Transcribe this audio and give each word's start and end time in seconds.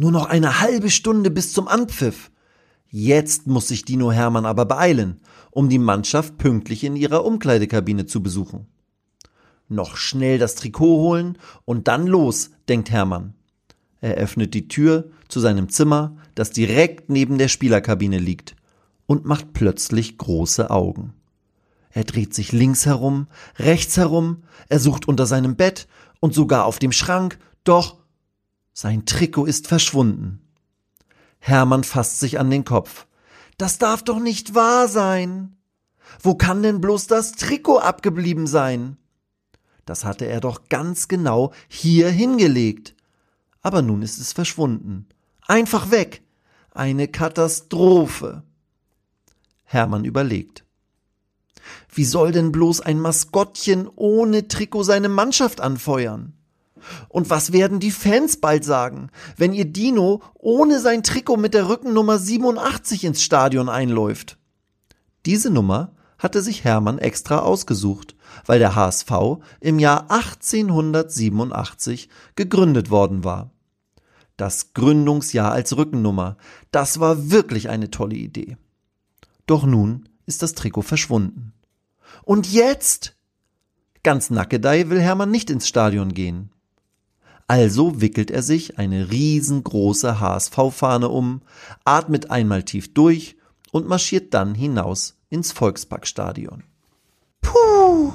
Nur 0.00 0.12
noch 0.12 0.24
eine 0.24 0.62
halbe 0.62 0.88
Stunde 0.88 1.30
bis 1.30 1.52
zum 1.52 1.68
Anpfiff. 1.68 2.30
Jetzt 2.88 3.46
muss 3.46 3.68
sich 3.68 3.84
Dino 3.84 4.10
Hermann 4.10 4.46
aber 4.46 4.64
beeilen, 4.64 5.20
um 5.50 5.68
die 5.68 5.78
Mannschaft 5.78 6.38
pünktlich 6.38 6.84
in 6.84 6.96
ihrer 6.96 7.22
Umkleidekabine 7.22 8.06
zu 8.06 8.22
besuchen. 8.22 8.66
Noch 9.68 9.98
schnell 9.98 10.38
das 10.38 10.54
Trikot 10.54 11.02
holen 11.02 11.36
und 11.66 11.86
dann 11.86 12.06
los, 12.06 12.48
denkt 12.66 12.90
Hermann. 12.90 13.34
Er 14.00 14.14
öffnet 14.14 14.54
die 14.54 14.68
Tür 14.68 15.10
zu 15.28 15.38
seinem 15.38 15.68
Zimmer, 15.68 16.16
das 16.34 16.50
direkt 16.50 17.10
neben 17.10 17.36
der 17.36 17.48
Spielerkabine 17.48 18.18
liegt, 18.18 18.56
und 19.04 19.26
macht 19.26 19.52
plötzlich 19.52 20.16
große 20.16 20.70
Augen. 20.70 21.12
Er 21.90 22.04
dreht 22.04 22.32
sich 22.32 22.52
links 22.52 22.86
herum, 22.86 23.26
rechts 23.58 23.98
herum, 23.98 24.44
er 24.70 24.78
sucht 24.78 25.08
unter 25.08 25.26
seinem 25.26 25.56
Bett 25.56 25.88
und 26.20 26.32
sogar 26.32 26.64
auf 26.64 26.78
dem 26.78 26.92
Schrank, 26.92 27.38
doch 27.64 27.99
sein 28.80 29.04
Trikot 29.04 29.44
ist 29.44 29.66
verschwunden. 29.66 30.40
Hermann 31.38 31.84
fasst 31.84 32.18
sich 32.18 32.38
an 32.40 32.48
den 32.48 32.64
Kopf. 32.64 33.06
Das 33.58 33.76
darf 33.76 34.02
doch 34.02 34.18
nicht 34.18 34.54
wahr 34.54 34.88
sein. 34.88 35.54
Wo 36.22 36.34
kann 36.34 36.62
denn 36.62 36.80
bloß 36.80 37.06
das 37.06 37.32
Trikot 37.32 37.80
abgeblieben 37.80 38.46
sein? 38.46 38.96
Das 39.84 40.06
hatte 40.06 40.24
er 40.24 40.40
doch 40.40 40.70
ganz 40.70 41.08
genau 41.08 41.52
hier 41.68 42.08
hingelegt. 42.08 42.94
Aber 43.60 43.82
nun 43.82 44.00
ist 44.00 44.18
es 44.18 44.32
verschwunden. 44.32 45.06
Einfach 45.46 45.90
weg. 45.90 46.22
Eine 46.70 47.06
Katastrophe. 47.06 48.44
Hermann 49.64 50.06
überlegt. 50.06 50.64
Wie 51.92 52.06
soll 52.06 52.32
denn 52.32 52.50
bloß 52.50 52.80
ein 52.80 52.98
Maskottchen 52.98 53.90
ohne 53.94 54.48
Trikot 54.48 54.84
seine 54.84 55.10
Mannschaft 55.10 55.60
anfeuern? 55.60 56.32
Und 57.08 57.30
was 57.30 57.52
werden 57.52 57.80
die 57.80 57.90
Fans 57.90 58.38
bald 58.38 58.64
sagen, 58.64 59.10
wenn 59.36 59.52
ihr 59.52 59.64
Dino 59.64 60.22
ohne 60.34 60.80
sein 60.80 61.02
Trikot 61.02 61.36
mit 61.36 61.54
der 61.54 61.68
Rückennummer 61.68 62.18
87 62.18 63.04
ins 63.04 63.22
Stadion 63.22 63.68
einläuft? 63.68 64.38
Diese 65.26 65.50
Nummer 65.50 65.92
hatte 66.18 66.42
sich 66.42 66.64
Hermann 66.64 66.98
extra 66.98 67.38
ausgesucht, 67.38 68.14
weil 68.46 68.58
der 68.58 68.74
HSV 68.74 69.10
im 69.60 69.78
Jahr 69.78 70.10
1887 70.10 72.08
gegründet 72.36 72.90
worden 72.90 73.24
war. 73.24 73.50
Das 74.36 74.72
Gründungsjahr 74.72 75.52
als 75.52 75.76
Rückennummer, 75.76 76.36
das 76.70 77.00
war 77.00 77.30
wirklich 77.30 77.68
eine 77.68 77.90
tolle 77.90 78.16
Idee. 78.16 78.56
Doch 79.46 79.64
nun 79.64 80.08
ist 80.26 80.42
das 80.42 80.54
Trikot 80.54 80.82
verschwunden. 80.82 81.52
Und 82.22 82.50
jetzt? 82.52 83.16
Ganz 84.02 84.30
nackedei 84.30 84.88
will 84.88 85.00
Hermann 85.00 85.30
nicht 85.30 85.50
ins 85.50 85.68
Stadion 85.68 86.14
gehen. 86.14 86.50
Also 87.50 88.00
wickelt 88.00 88.30
er 88.30 88.44
sich 88.44 88.78
eine 88.78 89.10
riesengroße 89.10 90.20
HSV-Fahne 90.20 91.08
um, 91.08 91.42
atmet 91.84 92.30
einmal 92.30 92.62
tief 92.62 92.94
durch 92.94 93.38
und 93.72 93.88
marschiert 93.88 94.32
dann 94.34 94.54
hinaus 94.54 95.16
ins 95.30 95.50
Volksparkstadion. 95.50 96.62
Puh, 97.42 98.12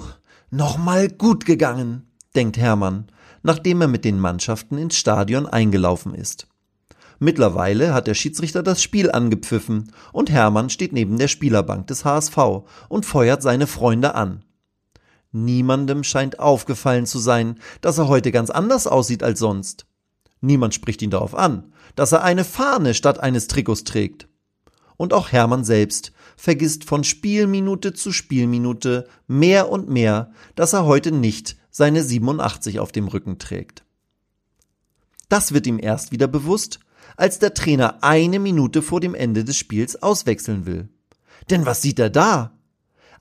nochmal 0.52 1.10
gut 1.10 1.46
gegangen, 1.46 2.08
denkt 2.34 2.58
Hermann, 2.58 3.08
nachdem 3.44 3.82
er 3.82 3.90
mit 3.90 4.06
den 4.06 4.22
Mannschaften 4.22 4.78
ins 4.78 4.96
Stadion 4.96 5.48
eingelaufen 5.48 6.16
ist. 6.16 6.48
Mittlerweile 7.20 7.94
hat 7.94 8.08
der 8.08 8.14
Schiedsrichter 8.14 8.64
das 8.64 8.82
Spiel 8.82 9.12
angepfiffen 9.12 9.92
und 10.14 10.32
Hermann 10.32 10.70
steht 10.70 10.94
neben 10.94 11.18
der 11.18 11.28
Spielerbank 11.28 11.88
des 11.88 12.06
HSV 12.06 12.38
und 12.88 13.06
feuert 13.06 13.42
seine 13.42 13.68
Freunde 13.68 14.16
an. 14.16 14.46
Niemandem 15.36 16.04
scheint 16.04 16.40
aufgefallen 16.40 17.06
zu 17.06 17.20
sein, 17.20 17.60
dass 17.82 17.98
er 17.98 18.08
heute 18.08 18.32
ganz 18.32 18.50
anders 18.50 18.88
aussieht 18.88 19.22
als 19.22 19.40
sonst. 19.40 19.86
Niemand 20.40 20.74
spricht 20.74 21.02
ihn 21.02 21.10
darauf 21.10 21.36
an, 21.36 21.74
dass 21.96 22.14
er 22.14 22.24
eine 22.24 22.46
Fahne 22.46 22.94
statt 22.94 23.20
eines 23.20 23.48
Trikots 23.48 23.84
trägt. 23.84 24.30
Und 24.98 25.14
auch 25.14 25.34
Hermann 25.34 25.66
selbst 25.66 26.14
vergisst 26.38 26.86
von 26.86 27.04
Spielminute 27.04 27.94
zu 27.94 28.14
Spielminute 28.14 29.08
mehr 29.28 29.70
und 29.70 29.90
mehr, 29.90 30.32
dass 30.56 30.72
er 30.72 30.86
heute 30.86 31.12
nicht 31.12 31.58
seine 31.70 32.02
87 32.02 32.80
auf 32.80 32.94
dem 32.94 33.10
Rücken 33.10 33.38
trägt. 33.38 33.84
Das 35.28 35.54
wird 35.54 35.68
ihm 35.68 35.80
erst 35.82 36.14
wieder 36.14 36.28
bewusst, 36.28 36.80
als 37.18 37.40
der 37.40 37.54
Trainer 37.54 38.04
eine 38.04 38.40
Minute 38.40 38.82
vor 38.82 39.02
dem 39.02 39.16
Ende 39.16 39.44
des 39.44 39.58
Spiels 39.58 40.02
auswechseln 40.02 40.66
will. 40.66 40.88
Denn 41.50 41.66
was 41.66 41.82
sieht 41.82 42.00
er 42.00 42.10
da? 42.10 42.54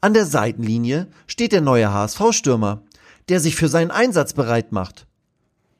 An 0.05 0.13
der 0.13 0.27
Seitenlinie 0.27 1.09
steht 1.27 1.53
der 1.53 1.63
neue 1.63 1.91
HSV-Stürmer, 1.91 2.83
der 3.31 3.41
sich 3.41 3.57
für 3.57 3.69
seinen 3.69 3.91
Einsatz 3.91 4.35
bereit 4.35 4.71
macht. 4.71 5.07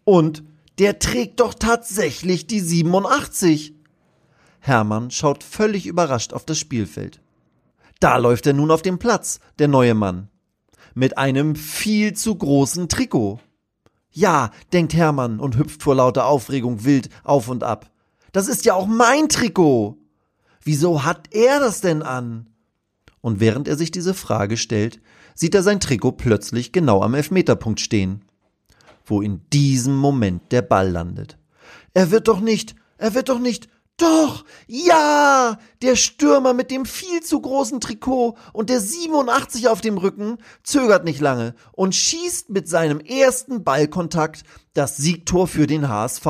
Und 0.05 0.45
der 0.79 0.99
trägt 0.99 1.41
doch 1.41 1.53
tatsächlich 1.53 2.47
die 2.47 2.61
87. 2.61 3.75
Hermann 4.61 5.11
schaut 5.11 5.45
völlig 5.45 5.85
überrascht 5.85 6.33
auf 6.33 6.47
das 6.47 6.59
Spielfeld. 6.59 7.21
Da 8.01 8.17
läuft 8.17 8.47
er 8.47 8.55
nun 8.55 8.71
auf 8.71 8.81
dem 8.81 8.99
Platz, 8.99 9.41
der 9.59 9.69
neue 9.69 9.93
Mann. 9.93 10.31
Mit 10.95 11.19
einem 11.19 11.55
viel 11.55 12.15
zu 12.15 12.35
großen 12.35 12.89
Trikot. 12.89 13.41
Ja, 14.11 14.53
denkt 14.73 14.95
Hermann 14.95 15.39
und 15.39 15.59
hüpft 15.59 15.83
vor 15.83 15.97
lauter 15.97 16.25
Aufregung 16.25 16.87
wild 16.87 17.11
auf 17.25 17.49
und 17.49 17.63
ab. 17.63 17.91
Das 18.33 18.49
ist 18.49 18.65
ja 18.65 18.73
auch 18.73 18.87
mein 18.87 19.29
Trikot. 19.29 19.99
Wieso 20.63 21.05
hat 21.05 21.29
er 21.31 21.61
das 21.61 21.83
denn 21.83 22.03
an? 22.03 22.49
Und 23.25 23.41
während 23.41 23.69
er 23.69 23.79
sich 23.79 23.91
diese 23.91 24.13
Frage 24.13 24.59
stellt, 24.59 25.01
sieht 25.35 25.55
er 25.55 25.63
sein 25.63 25.81
Trikot 25.81 26.13
plötzlich 26.13 26.73
genau 26.73 27.01
am 27.01 27.15
Elfmeterpunkt 27.15 27.81
stehen, 27.81 28.21
wo 29.07 29.23
in 29.23 29.41
diesem 29.51 29.97
Moment 29.97 30.53
der 30.53 30.61
Ball 30.61 30.91
landet. 30.91 31.39
Er 31.95 32.11
wird 32.11 32.29
doch 32.29 32.41
nicht, 32.41 32.75
er 32.99 33.15
wird 33.15 33.31
doch 33.31 33.39
nicht, 33.39 33.71
doch, 33.97 34.45
ja, 34.67 35.59
der 35.81 35.97
Stürmer 35.97 36.53
mit 36.53 36.71
dem 36.71 36.85
viel 36.85 37.23
zu 37.23 37.41
großen 37.41 37.81
Trikot 37.81 38.37
und 38.53 38.69
der 38.69 38.83
87 38.83 39.69
auf 39.69 39.81
dem 39.81 39.97
Rücken 39.97 40.37
zögert 40.63 41.07
nicht 41.07 41.23
lange 41.23 41.55
und 41.73 41.95
schießt 41.95 42.51
mit 42.51 42.69
seinem 42.69 43.01
ersten 43.01 43.65
Ballkontakt 43.65 44.43
das 44.75 44.99
Siegtor 44.99 45.49
für 45.49 45.67
den 45.67 45.89
HSV. 45.89 46.27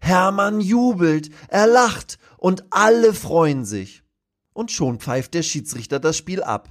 Hermann 0.00 0.60
jubelt, 0.60 1.30
er 1.46 1.68
lacht 1.68 2.18
und 2.36 2.64
alle 2.70 3.14
freuen 3.14 3.64
sich. 3.64 4.02
Und 4.56 4.72
schon 4.72 5.00
pfeift 5.00 5.34
der 5.34 5.42
Schiedsrichter 5.42 6.00
das 6.00 6.16
Spiel 6.16 6.42
ab. 6.42 6.70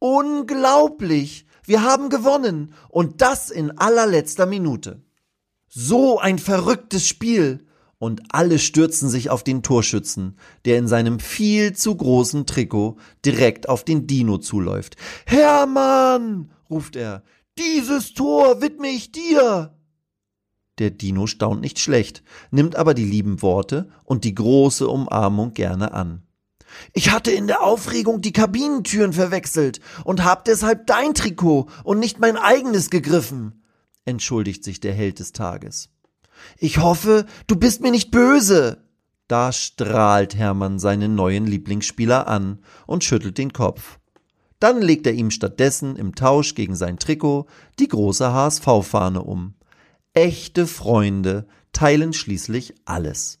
Unglaublich! 0.00 1.46
Wir 1.62 1.84
haben 1.84 2.08
gewonnen 2.08 2.74
und 2.88 3.20
das 3.20 3.50
in 3.50 3.78
allerletzter 3.78 4.46
Minute. 4.46 5.00
So 5.68 6.18
ein 6.18 6.40
verrücktes 6.40 7.06
Spiel! 7.06 7.68
Und 7.98 8.22
alle 8.30 8.58
stürzen 8.58 9.08
sich 9.08 9.30
auf 9.30 9.44
den 9.44 9.62
Torschützen, 9.62 10.36
der 10.64 10.76
in 10.76 10.88
seinem 10.88 11.20
viel 11.20 11.76
zu 11.76 11.94
großen 11.94 12.46
Trikot 12.46 12.96
direkt 13.24 13.68
auf 13.68 13.84
den 13.84 14.08
Dino 14.08 14.38
zuläuft. 14.38 14.96
Hermann! 15.24 16.50
ruft 16.68 16.96
er. 16.96 17.22
Dieses 17.60 18.12
Tor 18.14 18.60
widme 18.60 18.88
ich 18.88 19.12
dir! 19.12 19.72
Der 20.80 20.90
Dino 20.90 21.28
staunt 21.28 21.60
nicht 21.60 21.78
schlecht, 21.78 22.24
nimmt 22.50 22.74
aber 22.74 22.92
die 22.92 23.04
lieben 23.04 23.40
Worte 23.40 23.88
und 24.02 24.24
die 24.24 24.34
große 24.34 24.88
Umarmung 24.88 25.54
gerne 25.54 25.94
an. 25.94 26.24
Ich 26.92 27.10
hatte 27.10 27.30
in 27.30 27.46
der 27.46 27.62
Aufregung 27.62 28.20
die 28.20 28.32
Kabinentüren 28.32 29.12
verwechselt 29.12 29.80
und 30.04 30.24
hab 30.24 30.44
deshalb 30.44 30.86
dein 30.86 31.14
Trikot 31.14 31.68
und 31.84 31.98
nicht 31.98 32.20
mein 32.20 32.36
eigenes 32.36 32.90
gegriffen, 32.90 33.62
entschuldigt 34.04 34.64
sich 34.64 34.80
der 34.80 34.92
Held 34.92 35.18
des 35.18 35.32
Tages. 35.32 35.90
Ich 36.58 36.78
hoffe, 36.78 37.26
du 37.46 37.56
bist 37.56 37.80
mir 37.80 37.90
nicht 37.90 38.10
böse. 38.10 38.84
Da 39.28 39.52
strahlt 39.52 40.36
Hermann 40.36 40.78
seinen 40.78 41.14
neuen 41.14 41.46
Lieblingsspieler 41.46 42.28
an 42.28 42.58
und 42.86 43.04
schüttelt 43.04 43.38
den 43.38 43.52
Kopf. 43.52 43.98
Dann 44.60 44.80
legt 44.80 45.06
er 45.06 45.12
ihm 45.12 45.30
stattdessen 45.30 45.96
im 45.96 46.14
Tausch 46.14 46.54
gegen 46.54 46.76
sein 46.76 46.98
Trikot 46.98 47.46
die 47.78 47.88
große 47.88 48.32
HSV-Fahne 48.32 49.22
um. 49.22 49.54
Echte 50.12 50.66
Freunde 50.66 51.46
teilen 51.72 52.12
schließlich 52.12 52.74
alles. 52.84 53.40